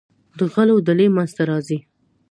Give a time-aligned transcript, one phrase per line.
[0.37, 1.77] د غلو ډلې منځته راځي.